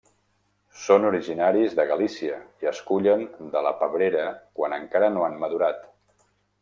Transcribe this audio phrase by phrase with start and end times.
[0.83, 3.21] Són originaris de Galícia i es cullen
[3.57, 4.25] de la pebrera
[4.61, 5.87] quan encara no han madurat.